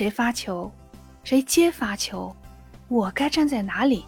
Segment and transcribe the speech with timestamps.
[0.00, 0.72] 谁发球，
[1.24, 2.34] 谁接发球，
[2.88, 4.06] 我该站在哪里？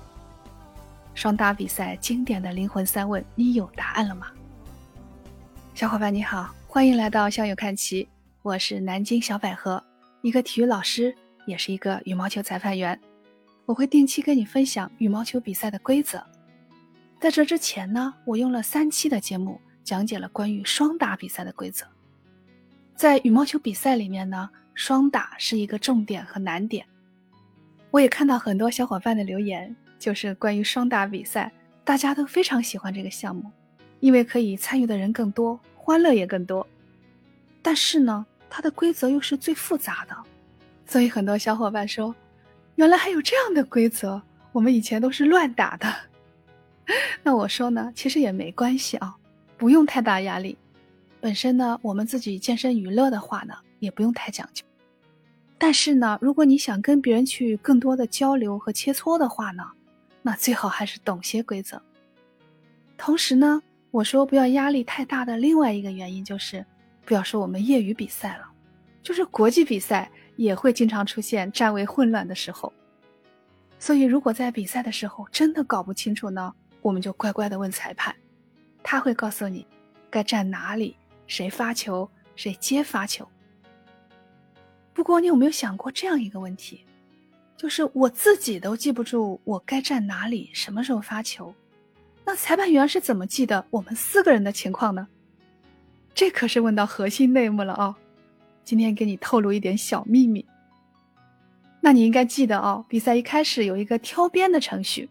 [1.13, 4.29] 双打比赛经典的灵魂三问，你有答案了吗？
[5.75, 8.09] 小伙伴你好，欢迎来到校友看齐，
[8.41, 9.85] 我是南京小百合，
[10.23, 11.15] 一个体育老师，
[11.45, 12.99] 也是一个羽毛球裁判员。
[13.67, 16.25] 我会定期跟你分享羽毛球比赛的规则。
[17.21, 21.85] 在这之前呢，我用了三期的节目讲解了关于双打比赛的规则。
[22.97, 26.87] 在羽毛球比赛里面呢，双打是一个重点和难点。
[27.91, 29.75] 我也看到很多小伙伴的留言。
[29.99, 31.53] 就是关于双打比赛，
[31.85, 33.49] 大家都非常喜欢这个项目，
[34.01, 36.67] 因为可以参与的人更多，欢乐也更多。
[37.63, 40.17] 但是呢，它的规则又是最复杂的，
[40.87, 42.13] 所以很多小伙伴说，
[42.75, 44.21] 原来还有这样的规则，
[44.51, 45.95] 我们以前都是乱打的。
[47.23, 49.15] 那我说呢，其实也没关系啊，
[49.57, 50.59] 不用太大压力。
[51.21, 54.65] 本身呢，我们自己健身娱乐的话呢，也不用太讲究。
[55.59, 59.65] 但是呢，如果你想跟别人去更多的交流和切磋的话呢，
[60.23, 61.83] 那最好还是懂些规则。
[62.97, 66.65] 同时呢，我说不要压力太大的另外一个原因就是，
[67.05, 68.49] 不要说我们业余比赛了，
[69.03, 72.73] 就是国际比赛也会经常出现站位混乱的时候。
[73.79, 78.15] 所以，如果在比赛的时候真的搞不清楚呢，我们就乖乖的问裁判，
[78.83, 79.67] 他会告诉你
[80.09, 83.29] 该站哪里，谁发球，谁接发球。
[84.95, 86.85] 不过，你有没有想过这样一个问题？
[87.57, 91.55] 就是我自己都记不住我该站哪里，什么时候发球，
[92.25, 95.07] 那裁判员是怎么记得我们四个人的情况呢？
[96.15, 97.97] 这可是问到核心内幕了啊！
[98.65, 100.45] 今天给你透露一点小秘密。
[101.81, 105.09] 那你应该记得哦，比赛一开始有一个挑边的程序，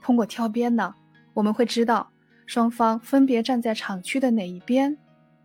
[0.00, 0.94] 通过挑边呢，
[1.34, 2.10] 我们会知道
[2.46, 4.96] 双方分别站在场区的哪一边，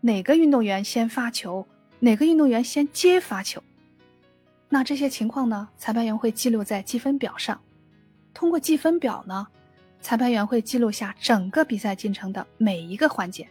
[0.02, 1.68] 哪个运动员先发球，
[2.00, 3.62] 哪个运动员先接发球。
[4.70, 5.70] 那这些情况呢？
[5.78, 7.60] 裁判员会记录在积分表上。
[8.34, 9.48] 通过积分表呢，
[10.02, 13.48] 裁判员会记录下整个比赛进程的每一个环节。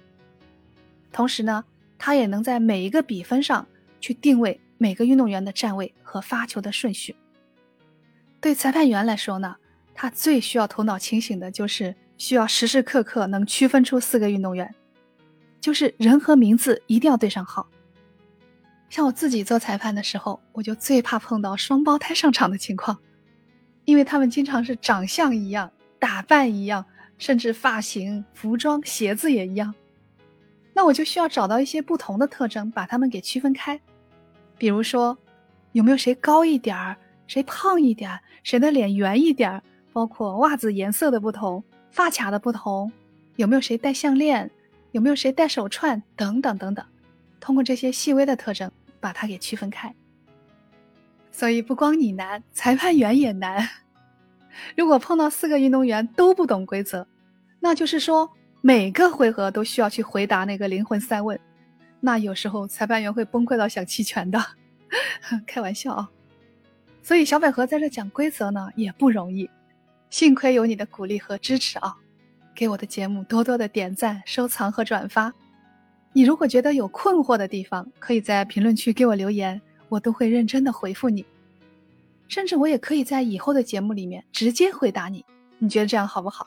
[1.11, 1.65] 同时呢，
[1.99, 3.67] 他也能在每一个比分上
[4.01, 7.17] 去定位每个运动员的站位和发球的顺序。
[8.41, 9.57] 对裁判员来说呢，
[9.95, 14.73] 他最需要头脑清醒的就是需要时时刻刻能区分出四个运动员，
[15.61, 17.67] 就是人和名字一定要对上号。
[18.89, 22.97] 像我自己做裁判的时候，我就最怕碰到双胞胎上场的情况，
[23.85, 26.85] 因为他们经常是长相一样、打扮一样，
[27.19, 29.75] 甚至发型、服装、鞋子也一样。
[30.73, 33.81] 那我就需要找到一些不同的特征，把他们给区分开。
[34.59, 35.17] 比如说，
[35.73, 36.97] 有没有谁高一点儿，
[37.27, 42.93] 谁胖一点儿，谁的脸圆一点儿，包括袜子颜色的不同、发卡的不同，
[43.37, 44.51] 有没有谁戴项链，
[44.93, 46.85] 有没有谁戴手串，等等等等。
[47.47, 48.69] 通过这些细微的特征，
[48.99, 49.95] 把它给区分开。
[51.31, 53.69] 所以不光你难，裁判员也难。
[54.77, 57.07] 如果碰到四个运动员都不懂规则，
[57.61, 58.29] 那就是说
[58.62, 61.39] 每个回合都需要去回答那个灵魂三问，
[62.01, 64.45] 那有时候裁判员会崩溃到想弃权的。
[65.47, 66.11] 开玩笑啊！
[67.01, 69.49] 所以小百合在这讲规则呢也不容易，
[70.11, 71.97] 幸亏有你的鼓励和支持啊！
[72.57, 75.33] 给我的节目多多的点赞、收藏和转发。
[76.16, 79.60] 你如果觉得有困惑的地方，可以在评论区给我留言，
[79.91, 81.22] 我都会认真的回复你。
[82.27, 85.22] 甚至我也可以在以后的节目里面直接回答你。
[85.59, 86.47] 你觉得这样好不好？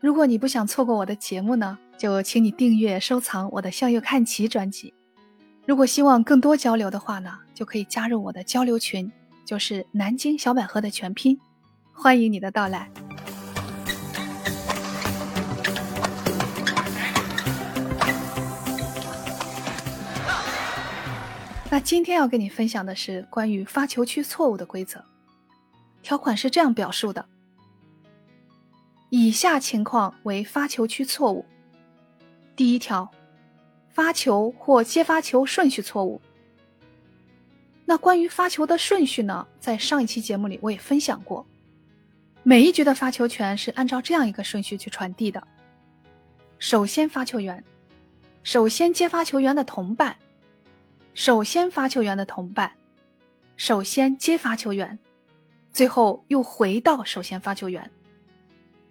[0.00, 4.92] 如果你不想错过我的节目呢，就请你订阅、收藏我的“向右看齐”专辑。
[5.64, 9.10] 如果希望更多交流的话呢，就可以加入我的交流群，
[9.46, 11.40] 就是南京小百合的全拼。
[11.94, 12.90] 欢迎你的到来。
[21.68, 25.04] 那今天要跟你分享的是关于发球区错误的规则。
[26.00, 27.26] 条款是这样表述的：
[29.10, 31.44] 以下情况为发球区错误。
[32.54, 33.10] 第一条，
[33.90, 36.20] 发球或接发球顺序错误。
[37.84, 41.44] 那关于发球的顺序呢，在上一期节目里我也分享过，
[42.44, 45.44] 每一局的发球权是按照这样一个顺序去传递的：
[46.60, 47.62] 首先发球员，
[48.44, 50.16] 首先接发球员的同伴。
[51.16, 52.70] 首先发球员的同伴，
[53.56, 54.98] 首先接发球员，
[55.72, 57.90] 最后又回到首先发球员，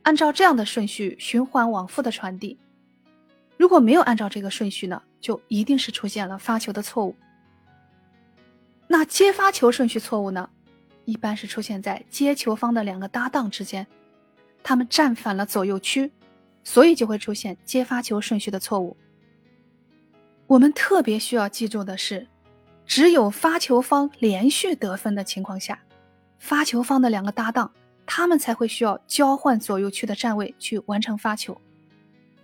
[0.01, 2.57] 按照这样的顺序循环往复的传递。
[3.57, 7.16] 如果没有按照这个顺序呢，就一定是出现了发球的错误。
[8.88, 10.50] 那接发球顺序错误呢，
[11.06, 13.86] 一般是出现在接球方的两个搭档之间，
[14.63, 16.12] 他们站反了左右区，
[16.63, 18.98] 所以就会出现接发球顺序的错误。
[20.47, 22.27] 我们特别需要记住的是，
[22.86, 25.80] 只有发球方连续得分的情况下，
[26.38, 27.71] 发球方的两个搭档，
[28.06, 31.59] 他们才会需要交换左右区的站位去完成发球。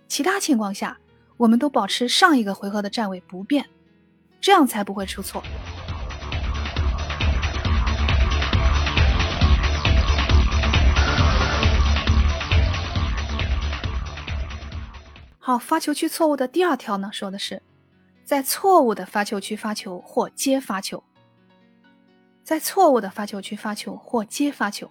[0.08, 0.98] 其他情况下，
[1.36, 3.64] 我们都保持上一个回合的站位不变，
[4.40, 5.40] 这样才不会出错。
[15.38, 17.62] 好，发球区错误的第二条呢，说的是。
[18.32, 21.04] 在错误的发球区发球或接发球，
[22.42, 24.90] 在错误的发球区发球或接发球，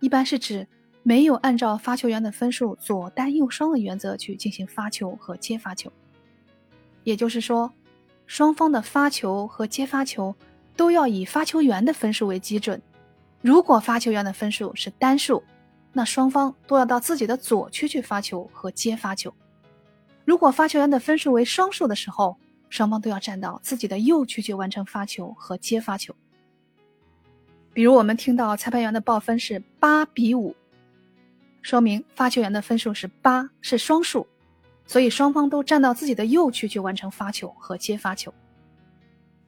[0.00, 0.66] 一般是指
[1.02, 5.92] 没有按照发球员的分数左单右双的原则去进行发球和接发球。
[7.04, 7.70] 也就是说，
[8.24, 10.34] 双方的发球和接发球
[10.74, 12.80] 都要以发球员的分数为基准。
[13.42, 15.42] 如果发球员的分数是单数，
[15.92, 19.34] 那双方都要到自己的左区去发球和接发球。
[20.24, 22.38] 如果发球员的分数为双数的时候，
[22.70, 26.14] 双方都要站到自己的右区去完成发球和接发球。
[27.74, 30.56] 比如我们听到裁判员的报分是八比五，
[31.60, 34.26] 说明发球员的分数是八，是双数，
[34.86, 38.32] 所以双方都站到自己的右区去完成发球和接发球。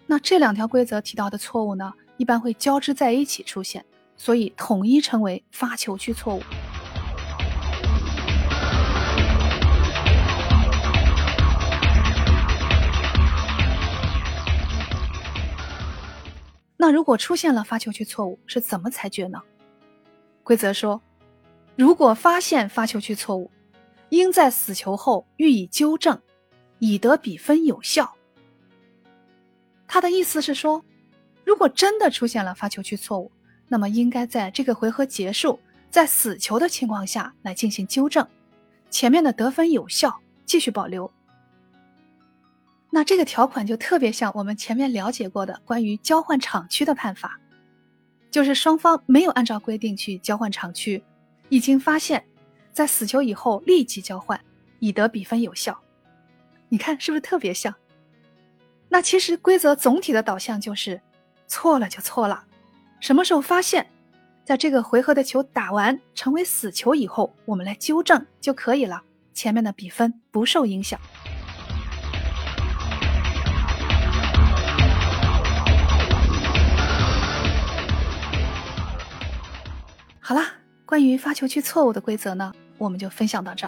[0.07, 3.85] 那这两条规则提到的错误呢，一般会交织在一起出现，
[4.17, 6.43] 所以统一称为发球区错误。
[16.83, 19.41] 那如果出现了发球区错误，是怎么裁决呢？
[20.43, 21.01] 规则说，
[21.77, 23.49] 如果发现发球区错误，
[24.09, 26.21] 应在死球后予以纠正，
[26.81, 28.13] 以得比分有效。
[29.87, 30.85] 他的意思是说，
[31.45, 33.31] 如果真的出现了发球区错误，
[33.69, 38.27] 那么应该在这个回合结束，在死球的情况下来进行纠正，
[38.91, 40.13] 前面的得分有效，
[40.45, 41.09] 继续保留。
[42.95, 47.41] 那这个条款就特别像我们前面了解过的关于交换场区的判罚，
[48.31, 51.03] 就是双方没有按照规定去交换场区，
[51.49, 52.23] 已经发现，
[52.71, 54.39] 在死球以后立即交换，
[54.79, 55.81] 以得比分有效。
[56.69, 57.75] 你看是不是特别像？
[58.91, 61.01] 那其实规则总体的导向就是，
[61.47, 62.45] 错了就错了，
[63.01, 63.87] 什么时候发现，
[64.45, 69.03] 在这个回合的球打完成为死球以后，我们来纠正就可以了，
[69.33, 71.01] 前面的比分不受影响。
[80.93, 83.67] 关于发球区错误的规则呢，我们就分享到这。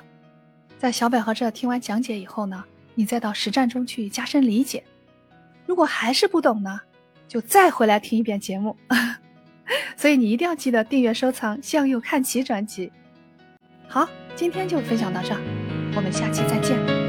[0.77, 2.63] 在小百合这听完讲解以后呢，
[2.95, 4.85] 你再到实战中去加深理解。
[5.65, 6.79] 如果还是不懂呢，
[7.27, 8.77] 就再回来听一遍节目。
[9.97, 12.93] 所以你一定要记得订阅收藏《向右看齐》专辑。
[13.89, 14.07] 好，
[14.37, 15.35] 今天就分享到这，
[15.97, 17.04] 我们下期再见。